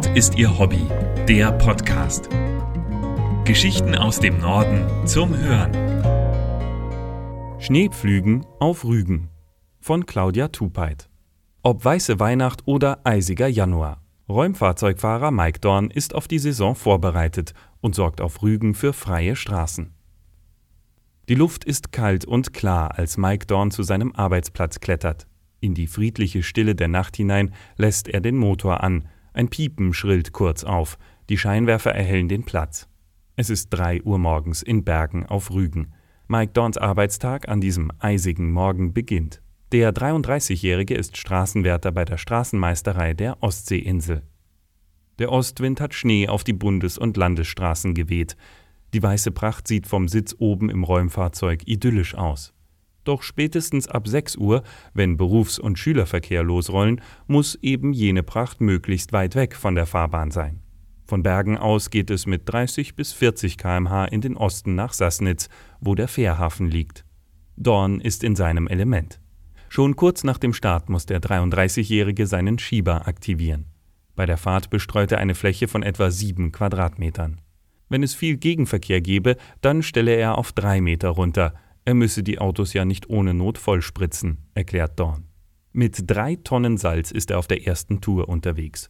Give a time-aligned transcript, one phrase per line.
[0.00, 0.86] Nord ist ihr Hobby,
[1.28, 2.30] der Podcast.
[3.44, 5.74] Geschichten aus dem Norden zum Hören.
[7.60, 9.28] Schneepflügen auf Rügen
[9.78, 11.10] von Claudia Tupeit.
[11.62, 14.00] Ob weiße Weihnacht oder eisiger Januar.
[14.26, 19.92] Räumfahrzeugfahrer Mike Dorn ist auf die Saison vorbereitet und sorgt auf Rügen für freie Straßen.
[21.28, 25.26] Die Luft ist kalt und klar, als Mike Dorn zu seinem Arbeitsplatz klettert.
[25.60, 29.06] In die friedliche Stille der Nacht hinein lässt er den Motor an.
[29.40, 30.98] Ein Piepen schrillt kurz auf.
[31.30, 32.90] Die Scheinwerfer erhellen den Platz.
[33.36, 35.94] Es ist drei Uhr morgens in Bergen auf Rügen.
[36.28, 39.40] Mike Dorns Arbeitstag an diesem eisigen Morgen beginnt.
[39.72, 44.24] Der 33-Jährige ist Straßenwärter bei der Straßenmeisterei der Ostseeinsel.
[45.18, 48.36] Der Ostwind hat Schnee auf die Bundes- und Landesstraßen geweht.
[48.92, 52.52] Die weiße Pracht sieht vom Sitz oben im Räumfahrzeug idyllisch aus.
[53.04, 59.12] Doch spätestens ab 6 Uhr, wenn Berufs- und Schülerverkehr losrollen, muss eben jene Pracht möglichst
[59.12, 60.60] weit weg von der Fahrbahn sein.
[61.06, 65.48] Von Bergen aus geht es mit 30 bis 40 km/h in den Osten nach Sassnitz,
[65.80, 67.04] wo der Fährhafen liegt.
[67.56, 69.18] Dorn ist in seinem Element.
[69.68, 73.66] Schon kurz nach dem Start muss der 33-Jährige seinen Schieber aktivieren.
[74.14, 77.40] Bei der Fahrt bestreut er eine Fläche von etwa 7 Quadratmetern.
[77.88, 81.54] Wenn es viel Gegenverkehr gebe, dann stelle er auf 3 Meter runter–
[81.90, 85.24] er müsse die Autos ja nicht ohne Not vollspritzen, erklärt Dorn.
[85.72, 88.88] Mit drei Tonnen Salz ist er auf der ersten Tour unterwegs.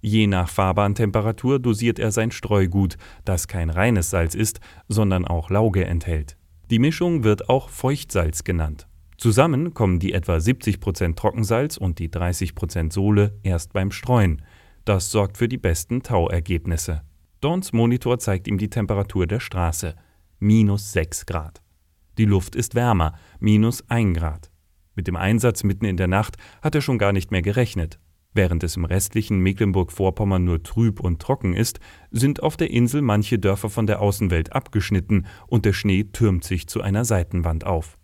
[0.00, 5.86] Je nach Fahrbahntemperatur dosiert er sein Streugut, das kein reines Salz ist, sondern auch Lauge
[5.86, 6.36] enthält.
[6.70, 8.86] Die Mischung wird auch Feuchtsalz genannt.
[9.18, 14.42] Zusammen kommen die etwa 70% Trockensalz und die 30% Sohle erst beim Streuen.
[14.84, 17.02] Das sorgt für die besten Tauergebnisse.
[17.40, 19.96] Dorns Monitor zeigt ihm die Temperatur der Straße.
[20.38, 21.65] Minus 6 Grad.
[22.18, 24.50] Die Luft ist wärmer, minus 1 Grad.
[24.94, 28.00] Mit dem Einsatz mitten in der Nacht hat er schon gar nicht mehr gerechnet.
[28.32, 33.38] Während es im restlichen Mecklenburg-Vorpommern nur trüb und trocken ist, sind auf der Insel manche
[33.38, 37.98] Dörfer von der Außenwelt abgeschnitten und der Schnee türmt sich zu einer Seitenwand auf.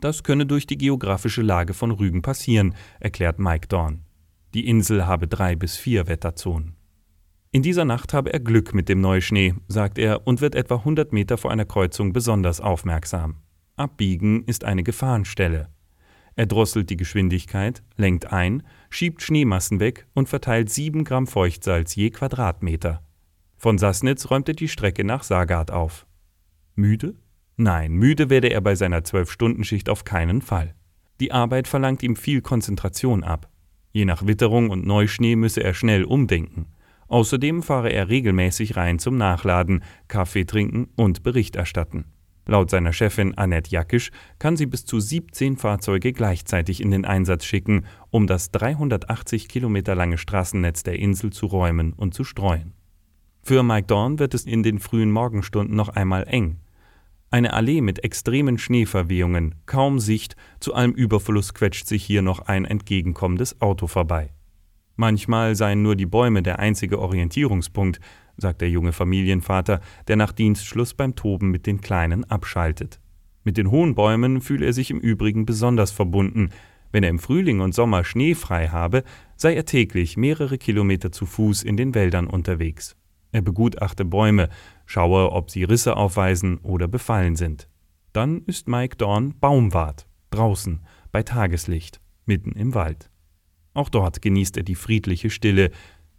[0.00, 4.04] Das könne durch die geografische Lage von Rügen passieren, erklärt Mike Dorn.
[4.54, 6.76] Die Insel habe drei bis vier Wetterzonen.
[7.52, 11.12] In dieser Nacht habe er Glück mit dem Neuschnee, sagt er, und wird etwa 100
[11.12, 13.36] Meter vor einer Kreuzung besonders aufmerksam.
[13.80, 15.70] Abbiegen ist eine Gefahrenstelle.
[16.36, 22.10] Er drosselt die Geschwindigkeit, lenkt ein, schiebt Schneemassen weg und verteilt 7 Gramm Feuchtsalz je
[22.10, 23.02] Quadratmeter.
[23.56, 26.06] Von Sassnitz räumt er die Strecke nach Sagard auf.
[26.74, 27.14] Müde?
[27.56, 30.74] Nein, müde werde er bei seiner Zwölf-Stunden-Schicht auf keinen Fall.
[31.20, 33.50] Die Arbeit verlangt ihm viel Konzentration ab.
[33.92, 36.66] Je nach Witterung und Neuschnee müsse er schnell umdenken.
[37.08, 42.04] Außerdem fahre er regelmäßig rein zum Nachladen, Kaffee trinken und Bericht erstatten.
[42.50, 47.44] Laut seiner Chefin Annette Jackisch kann sie bis zu 17 Fahrzeuge gleichzeitig in den Einsatz
[47.44, 52.72] schicken, um das 380 Kilometer lange Straßennetz der Insel zu räumen und zu streuen.
[53.44, 56.58] Für Mike Dorn wird es in den frühen Morgenstunden noch einmal eng.
[57.30, 62.64] Eine Allee mit extremen Schneeverwehungen, kaum Sicht, zu allem Überfluss quetscht sich hier noch ein
[62.64, 64.30] entgegenkommendes Auto vorbei.
[65.00, 68.00] Manchmal seien nur die Bäume der einzige Orientierungspunkt,
[68.36, 73.00] sagt der junge Familienvater, der nach Dienstschluss beim Toben mit den Kleinen abschaltet.
[73.42, 76.50] Mit den hohen Bäumen fühle er sich im Übrigen besonders verbunden.
[76.92, 79.02] Wenn er im Frühling und Sommer schneefrei habe,
[79.36, 82.94] sei er täglich mehrere Kilometer zu Fuß in den Wäldern unterwegs.
[83.32, 84.50] Er begutachte Bäume,
[84.84, 87.70] schaue, ob sie Risse aufweisen oder befallen sind.
[88.12, 90.80] Dann ist Mike Dorn Baumwart, draußen,
[91.10, 93.09] bei Tageslicht, mitten im Wald.
[93.74, 95.70] Auch dort genießt er die friedliche Stille,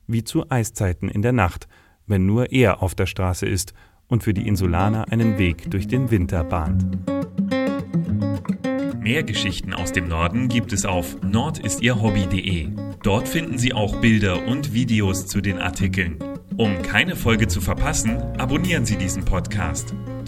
[0.08, 1.68] wie zu Eiszeiten in der Nacht,
[2.08, 3.74] wenn nur er auf der Straße ist
[4.08, 6.86] und für die Insulaner einen Weg durch den Winter bahnt.
[9.02, 12.70] Mehr Geschichten aus dem Norden gibt es auf nordistierhobby.de.
[13.02, 16.18] Dort finden Sie auch Bilder und Videos zu den Artikeln.
[16.58, 19.96] Um keine Folge zu verpassen, abonnieren Sie diesen Podcast.